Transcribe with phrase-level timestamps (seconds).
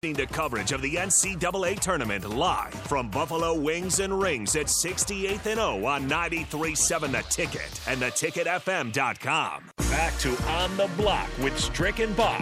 [0.00, 5.60] to coverage of the NCAA tournament live from Buffalo Wings and Rings at 68th and
[5.60, 9.64] O on 93.7 The Ticket and theticketfm.com.
[9.76, 12.40] Back to On the Block with Strick and Bach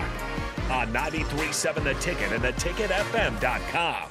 [0.71, 4.11] on 93.7 The Ticket and theticketfm.com.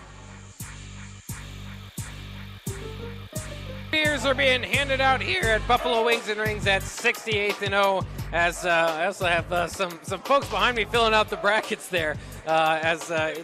[3.92, 8.04] Beers are being handed out here at Buffalo Wings and Rings at 68th and O.
[8.34, 11.88] As uh, I also have uh, some some folks behind me filling out the brackets
[11.88, 12.18] there.
[12.46, 13.42] Uh, as uh,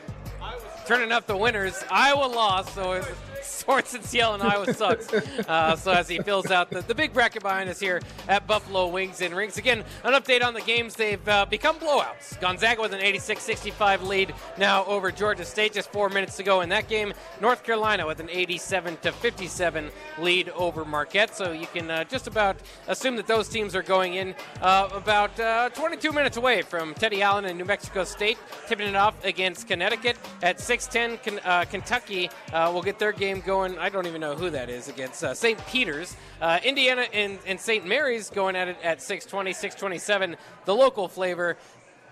[0.85, 3.01] turning up the winners, Iowa lost, so
[3.63, 5.11] Sorensen's yelling Iowa sucks.
[5.13, 8.87] Uh, so as he fills out the, the big bracket behind us here at Buffalo
[8.87, 9.57] Wings and Rings.
[9.57, 10.95] Again, an update on the games.
[10.95, 12.39] They've uh, become blowouts.
[12.39, 15.73] Gonzaga with an 86-65 lead now over Georgia State.
[15.73, 17.13] Just four minutes to go in that game.
[17.41, 19.89] North Carolina with an 87 to 57
[20.19, 21.35] lead over Marquette.
[21.35, 25.37] So you can uh, just about assume that those teams are going in uh, about
[25.39, 28.37] uh, 22 minutes away from Teddy Allen and New Mexico State,
[28.67, 31.39] tipping it off against Connecticut at 6:10.
[31.43, 33.77] Uh, Kentucky will get their game going.
[33.77, 35.59] I don't even know who that is against uh, St.
[35.67, 36.15] Peter's.
[36.41, 37.85] Uh, Indiana and, and St.
[37.85, 40.35] Mary's going at it at 620, 627.
[40.65, 41.57] The local flavor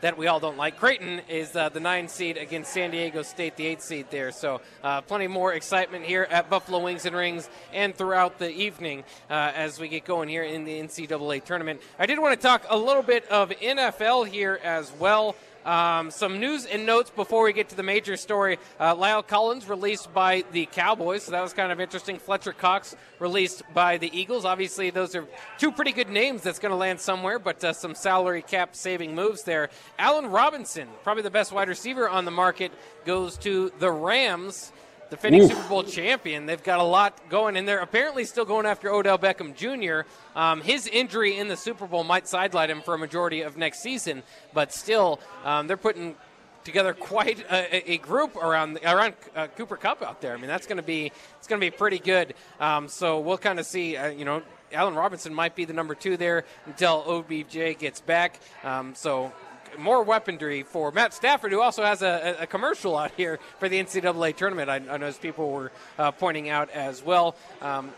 [0.01, 0.77] that we all don't like.
[0.77, 4.31] Creighton is uh, the nine seed against San Diego State, the eight seed there.
[4.31, 9.03] So uh, plenty more excitement here at Buffalo Wings and Rings and throughout the evening
[9.29, 11.81] uh, as we get going here in the NCAA tournament.
[11.99, 15.35] I did want to talk a little bit of NFL here as well.
[15.65, 18.57] Um, some news and notes before we get to the major story.
[18.79, 22.17] Uh, La'el Collins released by the Cowboys, so that was kind of interesting.
[22.17, 24.43] Fletcher Cox released by the Eagles.
[24.43, 27.93] Obviously, those are two pretty good names that's going to land somewhere, but uh, some
[27.93, 29.69] salary cap saving moves there.
[29.99, 32.71] Allen Robinson, probably the best wide receiver on the market,
[33.05, 34.71] goes to the Rams
[35.11, 35.51] defending Oof.
[35.51, 36.47] Super Bowl champion.
[36.47, 40.09] They've got a lot going, and they're apparently still going after Odell Beckham Jr.
[40.35, 43.81] Um, his injury in the Super Bowl might sideline him for a majority of next
[43.81, 46.15] season, but still, um, they're putting
[46.63, 50.33] together quite a, a group around around uh, Cooper Kupp out there.
[50.33, 52.33] I mean, that's going to be it's going to be pretty good.
[52.59, 53.97] Um, so we'll kind of see.
[53.97, 58.39] Uh, you know, Allen Robinson might be the number two there until OBJ gets back.
[58.63, 59.33] Um, so
[59.77, 63.81] more weaponry for Matt Stafford, who also has a, a commercial out here for the
[63.81, 64.69] NCAA tournament.
[64.69, 67.35] I, I know as people were uh, pointing out as well.
[67.61, 67.91] Um,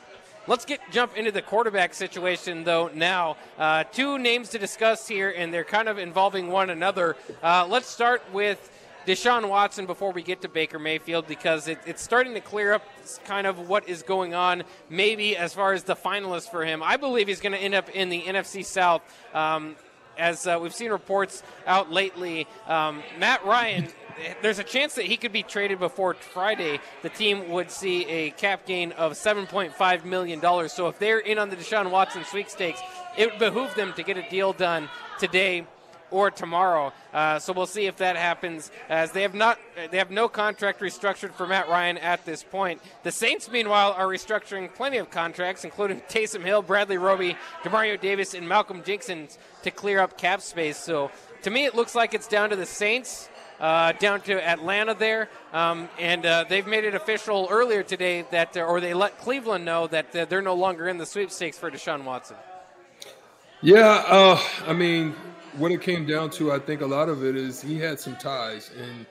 [0.45, 2.89] Let's get jump into the quarterback situation though.
[2.93, 7.15] Now, uh, two names to discuss here, and they're kind of involving one another.
[7.41, 8.69] Uh, let's start with
[9.05, 12.83] Deshaun Watson before we get to Baker Mayfield because it, it's starting to clear up
[13.23, 16.83] kind of what is going on, maybe as far as the finalists for him.
[16.83, 19.01] I believe he's going to end up in the NFC South.
[19.33, 19.77] Um,
[20.17, 23.87] as uh, we've seen reports out lately, um, Matt Ryan.
[24.43, 26.79] There's a chance that he could be traded before Friday.
[27.01, 30.69] The team would see a cap gain of $7.5 million.
[30.69, 32.79] So if they're in on the Deshaun Watson sweepstakes,
[33.17, 34.87] it would behoove them to get a deal done
[35.19, 35.65] today
[36.13, 36.93] or tomorrow.
[37.11, 38.71] Uh, so we'll see if that happens.
[38.87, 39.59] As they have not,
[39.91, 42.79] they have no contract restructured for Matt Ryan at this point.
[43.01, 48.33] The Saints, meanwhile, are restructuring plenty of contracts, including Taysom Hill, Bradley Roby, Demario Davis,
[48.33, 50.77] and Malcolm Jenkins to clear up cap space.
[50.77, 53.29] So to me, it looks like it's down to the Saints.
[53.59, 58.57] Uh, down to Atlanta there, um, and uh, they've made it official earlier today that,
[58.57, 61.71] uh, or they let Cleveland know that uh, they're no longer in the sweepstakes for
[61.71, 62.35] Deshaun Watson.
[63.63, 65.15] Yeah, uh, I mean,
[65.57, 68.15] what it came down to, I think a lot of it is he had some
[68.15, 69.05] ties, and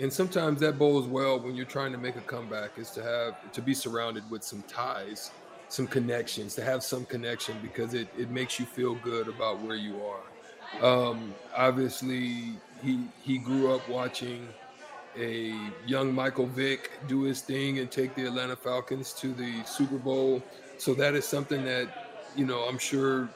[0.00, 3.52] and sometimes that bodes well when you're trying to make a comeback is to have
[3.52, 5.32] to be surrounded with some ties,
[5.68, 9.76] some connections, to have some connection because it it makes you feel good about where
[9.76, 10.84] you are.
[10.84, 14.48] Um, obviously, he he grew up watching
[15.16, 15.52] a
[15.86, 20.42] young Michael Vick do his thing and take the Atlanta Falcons to the Super Bowl.
[20.76, 21.88] So that is something that
[22.36, 23.28] you know I'm sure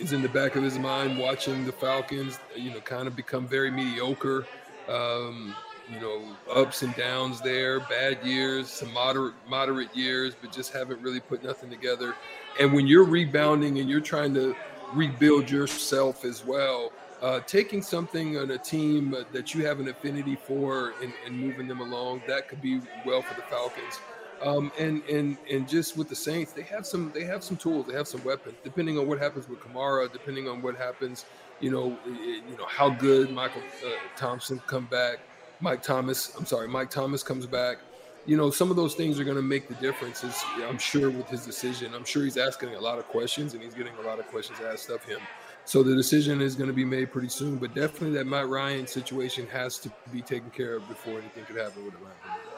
[0.00, 3.46] is in the back of his mind watching the Falcons, you know, kind of become
[3.46, 4.46] very mediocre.
[4.88, 5.54] Um,
[5.92, 11.00] you know, ups and downs there, bad years, some moderate moderate years, but just haven't
[11.00, 12.14] really put nothing together.
[12.60, 14.56] And when you're rebounding and you're trying to
[14.92, 16.92] rebuild yourself as well,
[17.22, 21.66] uh, taking something on a team that you have an affinity for and, and moving
[21.68, 24.00] them along, that could be well for the Falcons.
[24.42, 27.86] Um, and and and just with the Saints, they have some they have some tools,
[27.86, 28.56] they have some weapons.
[28.64, 31.24] Depending on what happens with Kamara, depending on what happens,
[31.60, 35.18] you know, you know how good Michael uh, Thompson come back,
[35.60, 36.34] Mike Thomas.
[36.36, 37.78] I'm sorry, Mike Thomas comes back.
[38.26, 40.42] You know, some of those things are going to make the differences.
[40.68, 41.94] I'm sure with his decision.
[41.94, 44.58] I'm sure he's asking a lot of questions, and he's getting a lot of questions
[44.60, 45.20] asked of him.
[45.64, 47.56] So the decision is going to be made pretty soon.
[47.56, 51.56] But definitely, that Matt Ryan situation has to be taken care of before anything could
[51.56, 52.55] happen with Atlanta.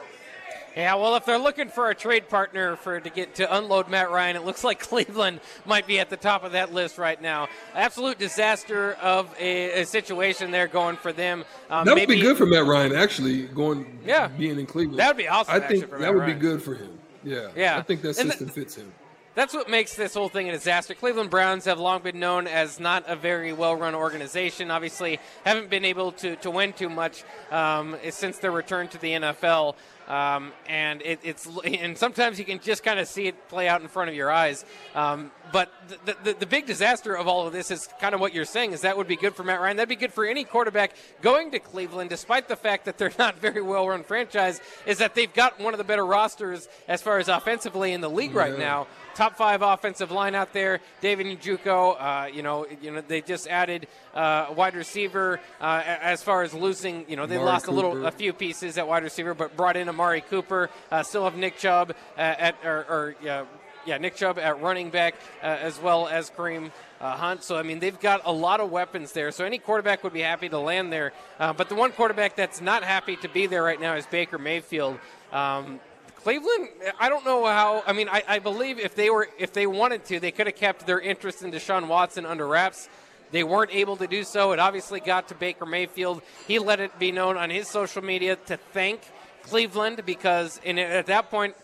[0.75, 4.11] Yeah, well, if they're looking for a trade partner for to get to unload Matt
[4.11, 7.47] Ryan, it looks like Cleveland might be at the top of that list right now.
[7.75, 11.43] Absolute disaster of a, a situation there going for them.
[11.69, 14.99] Um, that would maybe, be good for Matt Ryan, actually, going yeah, being in Cleveland.
[14.99, 15.55] That would be awesome.
[15.55, 16.33] I think that would Ryan.
[16.33, 16.99] be good for him.
[17.23, 17.77] Yeah, yeah.
[17.77, 18.91] I think that system fits him
[19.39, 20.93] that's what makes this whole thing a disaster.
[20.93, 24.69] Cleveland Browns have long been known as not a very well run organization.
[24.69, 29.11] Obviously, haven't been able to, to win too much um, since their return to the
[29.11, 29.75] NFL.
[30.09, 33.81] Um, and it, it's and sometimes you can just kind of see it play out
[33.81, 34.65] in front of your eyes.
[34.95, 35.71] Um, but
[36.05, 38.71] the, the, the, big disaster of all of this is kind of what you're saying
[38.71, 39.77] is that would be good for Matt Ryan.
[39.77, 43.39] That'd be good for any quarterback going to Cleveland, despite the fact that they're not
[43.39, 44.61] very well run franchise.
[44.85, 48.09] Is that they've got one of the better rosters as far as offensively in the
[48.09, 48.39] league yeah.
[48.39, 48.87] right now
[49.19, 50.79] top five offensive line out there.
[51.01, 51.67] David Njoku,
[51.99, 55.41] uh, you know, you know, they just added uh, wide receiver.
[55.59, 57.73] Uh, as far as losing, you know, they Amari lost Cooper.
[57.73, 60.69] a little, a few pieces at wide receiver, but brought in Amari Cooper.
[60.89, 63.43] Uh, still have Nick Chubb uh, at, or, or yeah,
[63.85, 66.71] yeah, Nick Chubb at running back, uh, as well as Kareem
[67.01, 67.43] uh, Hunt.
[67.43, 69.31] So, I mean, they've got a lot of weapons there.
[69.31, 71.11] So, any quarterback would be happy to land there.
[71.39, 74.37] Uh, but the one quarterback that's not happy to be there right now is Baker
[74.37, 74.97] Mayfield.
[75.33, 75.81] Um,
[76.23, 76.69] Cleveland,
[76.99, 77.83] I don't know how.
[77.87, 80.55] I mean, I, I, believe if they were, if they wanted to, they could have
[80.55, 82.89] kept their interest in Deshaun Watson under wraps.
[83.31, 84.51] They weren't able to do so.
[84.51, 86.21] It obviously got to Baker Mayfield.
[86.47, 89.01] He let it be known on his social media to thank
[89.43, 91.55] Cleveland because, and at that point,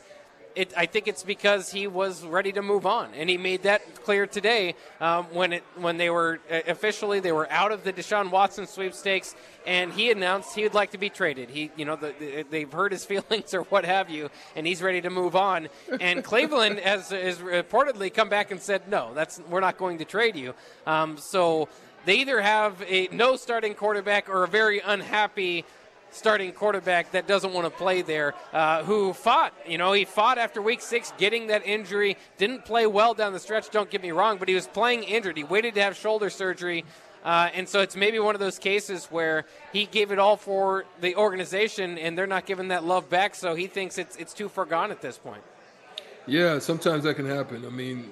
[0.55, 4.03] it, I think it's because he was ready to move on, and he made that
[4.03, 7.91] clear today um, when it when they were uh, officially they were out of the
[7.91, 9.35] Deshaun Watson sweepstakes,
[9.65, 11.49] and he announced he would like to be traded.
[11.49, 14.81] He, you know, the, the, they've hurt his feelings or what have you, and he's
[14.81, 15.67] ready to move on.
[15.99, 20.05] And Cleveland has, has reportedly come back and said, no, that's we're not going to
[20.05, 20.53] trade you.
[20.85, 21.67] Um, so
[22.05, 25.65] they either have a no starting quarterback or a very unhappy
[26.15, 29.53] starting quarterback that doesn't want to play there, uh, who fought.
[29.67, 32.17] You know, he fought after week six, getting that injury.
[32.37, 35.37] Didn't play well down the stretch, don't get me wrong, but he was playing injured.
[35.37, 36.85] He waited to have shoulder surgery.
[37.23, 40.85] Uh, and so it's maybe one of those cases where he gave it all for
[41.01, 44.47] the organization and they're not giving that love back, so he thinks it's, it's too
[44.47, 45.41] far gone at this point.
[46.27, 47.65] Yeah, sometimes that can happen.
[47.65, 48.11] I mean,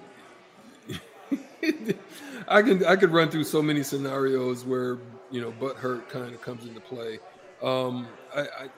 [2.47, 4.97] I can I could run through so many scenarios where
[5.31, 7.19] you know butt hurt kind of comes into play.
[7.63, 8.69] Um, I, I,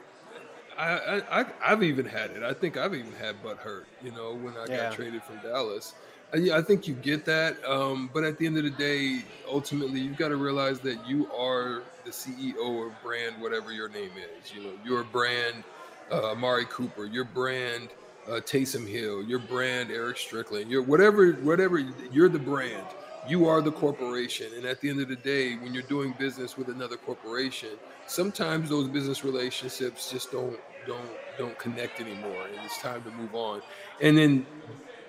[0.78, 2.44] I, I, have even had it.
[2.44, 3.88] I think I've even had butt hurt.
[4.04, 4.90] You know, when I yeah.
[4.90, 5.94] got traded from Dallas.
[6.34, 10.00] I, I think you get that, um, but at the end of the day, ultimately,
[10.00, 14.54] you've got to realize that you are the CEO or brand, whatever your name is.
[14.54, 15.64] You know, your brand,
[16.12, 17.90] uh, Amari Cooper, your brand,
[18.28, 21.80] uh, Taysom Hill, your brand, Eric Strickland, your whatever, whatever.
[22.12, 22.86] You're the brand.
[23.27, 26.57] You are the corporation, and at the end of the day, when you're doing business
[26.57, 27.69] with another corporation,
[28.07, 33.33] sometimes those business relationships just don't don't don't connect anymore and it's time to move
[33.33, 33.62] on.
[34.01, 34.45] And then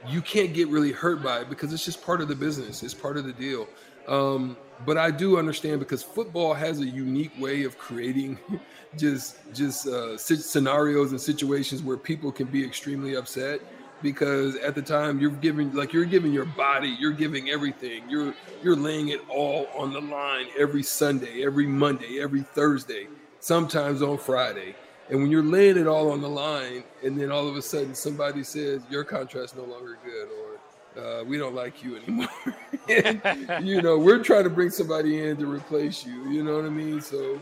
[0.09, 2.83] you can't get really hurt by it because it's just part of the business.
[2.83, 3.67] It's part of the deal.
[4.09, 8.39] Um, but i do understand because football has a unique way of creating
[8.99, 13.61] just just uh, scenarios and situations where people can be extremely upset
[14.03, 18.09] because at the time you're giving like you're giving your body you're giving everything.
[18.09, 23.07] You're you're laying it all on the line every sunday every monday every thursday
[23.41, 24.75] sometimes on friday.
[25.09, 27.95] And when you're laying it all on the line and then all of a sudden
[27.95, 32.29] somebody says your contract's no longer good or uh, we don't like you anymore.
[32.89, 36.65] And, you know we're trying to bring somebody in to replace you you know what
[36.65, 37.01] i mean?
[37.01, 37.41] So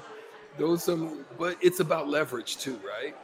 [0.57, 3.15] those some but it's about leverage too right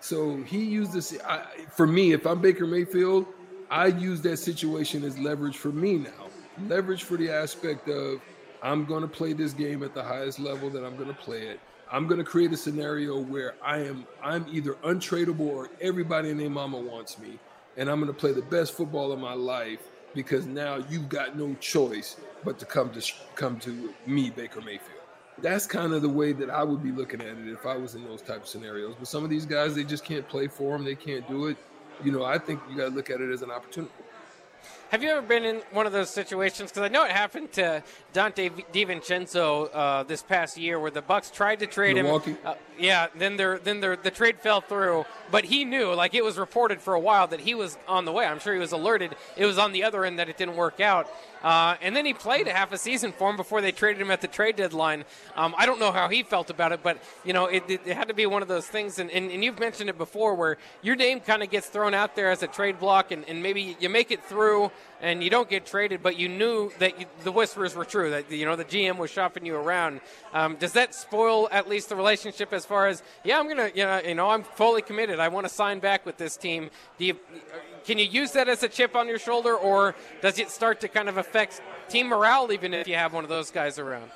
[0.00, 2.12] so he used this I, for me.
[2.12, 3.26] If I'm Baker Mayfield,
[3.70, 6.28] I use that situation as leverage for me now.
[6.68, 8.20] Leverage for the aspect of
[8.62, 11.42] I'm going to play this game at the highest level that I'm going to play
[11.42, 11.60] it.
[11.90, 16.38] I'm going to create a scenario where I am I'm either untradeable or everybody in
[16.38, 17.38] their mama wants me,
[17.76, 19.80] and I'm going to play the best football of my life
[20.14, 24.95] because now you've got no choice but to come to come to me, Baker Mayfield
[25.42, 27.94] that's kind of the way that I would be looking at it if I was
[27.94, 28.94] in those type of scenarios.
[28.98, 30.84] But some of these guys, they just can't play for them.
[30.84, 31.56] They can't do it.
[32.02, 33.92] You know, I think you got to look at it as an opportunity.
[34.90, 36.70] Have you ever been in one of those situations?
[36.70, 37.82] Because I know it happened to
[38.14, 42.32] Donte DiVincenzo uh, this past year, where the Bucks tried to trade Milwaukee.
[42.32, 42.38] him.
[42.44, 46.22] Uh, yeah, then their then their, the trade fell through, but he knew, like it
[46.22, 48.26] was reported for a while, that he was on the way.
[48.26, 49.16] I'm sure he was alerted.
[49.36, 51.10] It was on the other end that it didn't work out,
[51.42, 54.10] uh, and then he played a half a season for him before they traded him
[54.10, 55.04] at the trade deadline.
[55.34, 57.96] Um, I don't know how he felt about it, but you know, it, it, it
[57.96, 58.98] had to be one of those things.
[58.98, 62.14] And, and, and you've mentioned it before, where your name kind of gets thrown out
[62.14, 64.55] there as a trade block, and, and maybe you make it through
[65.00, 68.30] and you don't get traded, but you knew that you, the whispers were true that
[68.30, 70.00] you know the GM was shopping you around.
[70.32, 74.00] Um, does that spoil at least the relationship as far as yeah, I'm you know,
[74.04, 75.20] you know I'm fully committed.
[75.20, 76.70] I want to sign back with this team.
[76.98, 77.16] Do you
[77.84, 80.88] can you use that as a chip on your shoulder, or does it start to
[80.88, 84.10] kind of affect team morale even if you have one of those guys around?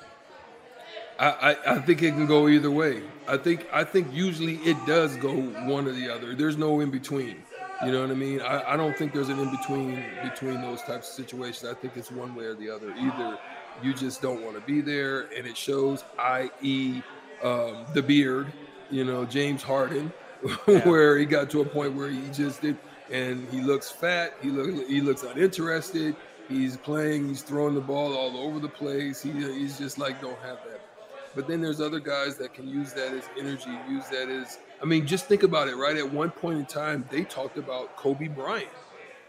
[1.20, 3.02] I, I, think it can go either way.
[3.28, 6.34] I think I think usually it does go one or the other.
[6.34, 7.42] There's no in between.
[7.84, 8.40] You know what I mean?
[8.42, 11.64] I, I don't think there's an in between between those types of situations.
[11.64, 12.92] I think it's one way or the other.
[12.92, 13.38] Either
[13.82, 16.04] you just don't want to be there, and it shows.
[16.18, 17.02] I.e.,
[17.42, 18.52] um, the beard.
[18.90, 20.12] You know, James Harden,
[20.66, 20.86] yeah.
[20.88, 22.76] where he got to a point where he just did,
[23.10, 24.34] and he looks fat.
[24.42, 26.16] He looks he looks uninterested.
[26.48, 27.28] He's playing.
[27.28, 29.22] He's throwing the ball all over the place.
[29.22, 30.89] He, he's just like don't have that
[31.34, 34.86] but then there's other guys that can use that as energy, use that as I
[34.86, 35.96] mean, just think about it, right?
[35.96, 38.68] At one point in time, they talked about Kobe Bryant,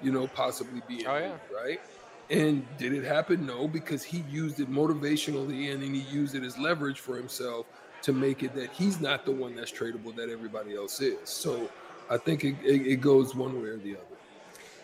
[0.02, 1.34] you know, possibly being oh, yeah.
[1.54, 1.82] right?
[2.30, 3.46] And did it happen?
[3.46, 7.66] No, because he used it motivationally and then he used it as leverage for himself
[8.04, 11.30] to make it that he's not the one that's tradable that everybody else is.
[11.30, 11.70] So
[12.10, 14.06] I think it, it, it goes one way or the other.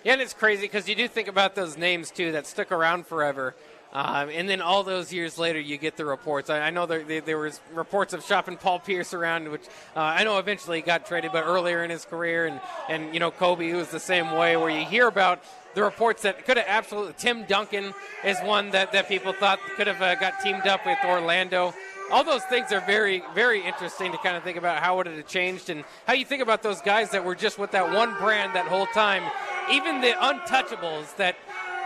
[0.03, 3.07] Yeah, and it's crazy because you do think about those names too that stuck around
[3.07, 3.55] forever.
[3.93, 6.49] Um, and then all those years later, you get the reports.
[6.49, 9.65] I, I know there, there, there, was reports of shopping Paul Pierce around, which
[9.95, 13.31] uh, I know eventually got traded, but earlier in his career, and and you know
[13.31, 15.41] Kobe was the same way, where you hear about
[15.73, 17.13] the reports that could have absolutely.
[17.17, 17.93] Tim Duncan
[18.25, 21.73] is one that, that people thought could have uh, got teamed up with Orlando.
[22.09, 25.17] All those things are very, very interesting to kind of think about how would it
[25.17, 28.17] have changed and how you think about those guys that were just with that one
[28.17, 29.23] brand that whole time.
[29.69, 31.35] Even the untouchables that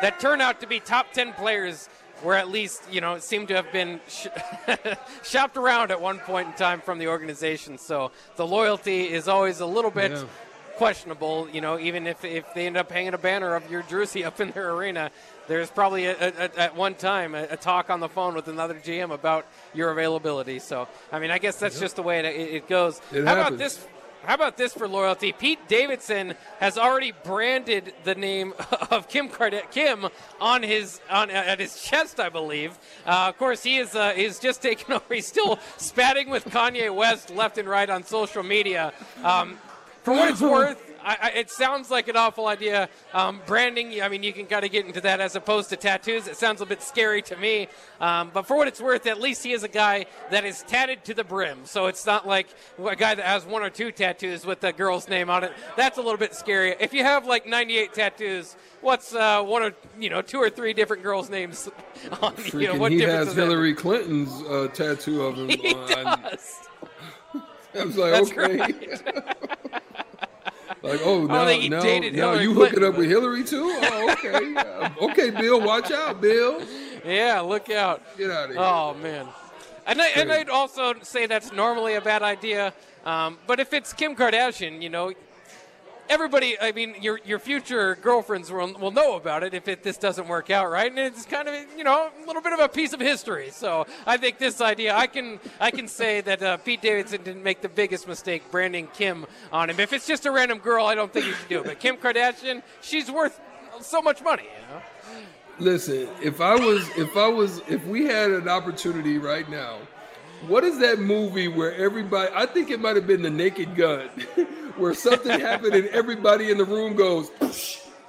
[0.01, 1.89] that turn out to be top 10 players
[2.23, 4.27] where at least, you know, seem to have been sh-
[5.23, 7.77] shopped around at one point in time from the organization.
[7.77, 10.23] So the loyalty is always a little bit yeah.
[10.77, 14.23] questionable, you know, even if, if they end up hanging a banner of your jersey
[14.25, 15.11] up in their arena.
[15.47, 18.75] There's probably a, a, a, at one time a, talk on the phone with another
[18.75, 20.59] GM about your availability.
[20.59, 23.01] So, I mean, I guess that's just the way it, it goes.
[23.11, 23.47] It How happens.
[23.47, 23.87] about this
[24.25, 25.31] how about this for loyalty?
[25.31, 28.53] Pete Davidson has already branded the name
[28.91, 30.07] of Kim Kardashian Kim
[30.39, 32.77] on his on at his chest, I believe.
[33.05, 35.13] Uh, of course, he is uh, he's just taken over.
[35.13, 38.93] He's still spatting with Kanye West left and right on social media.
[39.23, 39.57] Um,
[40.03, 42.89] for what it's worth, I, I, it sounds like an awful idea.
[43.13, 46.27] Um, branding, I mean, you can kind of get into that as opposed to tattoos.
[46.27, 47.67] It sounds a bit scary to me.
[47.99, 51.03] Um, but for what it's worth, at least he is a guy that is tatted
[51.05, 51.59] to the brim.
[51.65, 52.47] So it's not like
[52.83, 55.51] a guy that has one or two tattoos with a girl's name on it.
[55.75, 56.75] That's a little bit scary.
[56.79, 60.73] If you have like 98 tattoos, what's uh, one or you know two or three
[60.73, 61.69] different girls' names
[62.21, 62.33] on?
[62.35, 65.49] Freaking, you know, what he difference has Hillary Clinton's uh, tattoo of him.
[65.61, 66.21] He on.
[66.21, 66.59] does.
[67.79, 68.57] I was like, That's okay.
[68.57, 69.80] right.
[70.81, 73.77] Like, oh, now, he now, dated now Hillary you hooking up with Hillary too?
[73.81, 74.55] Oh, okay.
[74.55, 76.61] Uh, okay, Bill, watch out, Bill.
[77.05, 78.01] Yeah, look out.
[78.17, 78.59] Get out of here.
[78.59, 79.27] Oh man.
[79.87, 82.73] And, I, and I'd also say that's normally a bad idea.
[83.03, 85.11] Um, but if it's Kim Kardashian, you know,
[86.11, 89.97] everybody, I mean, your your future girlfriends will, will know about it if it, this
[89.97, 90.91] doesn't work out, right?
[90.91, 93.49] And it's kind of, you know, a little bit of a piece of history.
[93.51, 97.43] So I think this idea, I can I can say that uh, Pete Davidson didn't
[97.43, 99.79] make the biggest mistake branding Kim on him.
[99.79, 101.65] If it's just a random girl, I don't think you should do it.
[101.65, 103.39] But Kim Kardashian, she's worth
[103.79, 104.81] so much money, you know.
[105.59, 109.77] Listen, if I was, if I was, if we had an opportunity right now,
[110.47, 112.31] what is that movie where everybody?
[112.33, 114.07] I think it might have been The Naked Gun,
[114.77, 117.29] where something happened and everybody in the room goes.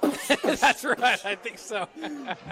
[0.43, 1.25] that's right.
[1.25, 1.87] I think so.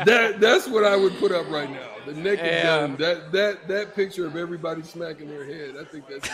[0.06, 1.90] that that's what I would put up right now.
[2.06, 2.64] The naked yeah.
[2.64, 2.96] gun.
[2.98, 5.76] That that that picture of everybody smacking their head.
[5.80, 6.30] I think that's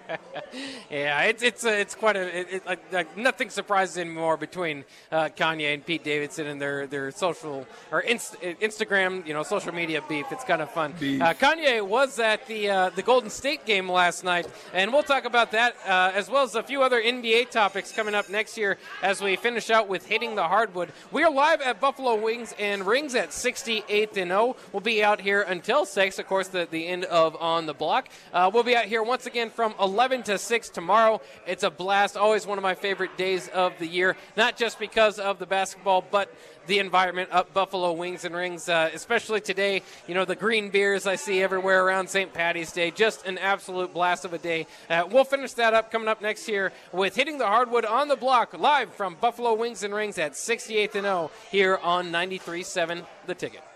[0.90, 4.84] yeah, it's it's uh, it's quite a it, it, like, like, nothing surprises anymore between
[5.10, 9.72] uh, Kanye and Pete Davidson and their their social or inst- Instagram, you know, social
[9.72, 10.26] media beef.
[10.30, 10.92] It's kind of fun.
[10.92, 15.24] Uh, Kanye was at the uh, the Golden State game last night, and we'll talk
[15.24, 18.78] about that uh, as well as a few other NBA topics coming up next year
[19.02, 20.92] as we finish out with hitting the hardwood.
[21.10, 24.41] We are live at Buffalo Wings and Rings at 68th and O.
[24.72, 28.08] We'll be out here until 6, of course, the, the end of On the Block.
[28.32, 31.20] Uh, we'll be out here once again from 11 to 6 tomorrow.
[31.46, 32.16] It's a blast.
[32.16, 36.04] Always one of my favorite days of the year, not just because of the basketball,
[36.10, 36.32] but
[36.66, 39.82] the environment up Buffalo Wings and Rings, uh, especially today.
[40.06, 42.32] You know, the green beers I see everywhere around St.
[42.32, 42.90] Patty's Day.
[42.90, 44.66] Just an absolute blast of a day.
[44.88, 48.16] Uh, we'll finish that up coming up next year with Hitting the Hardwood on the
[48.16, 53.34] Block, live from Buffalo Wings and Rings at 68th and O here on 93.7 The
[53.34, 53.71] Ticket.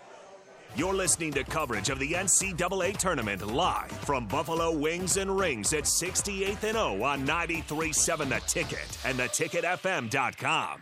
[0.76, 5.84] You're listening to coverage of the NCAA tournament live from Buffalo Wings and Rings at
[5.84, 10.80] 68th and O on 93.7 The Ticket and theticketfm.com.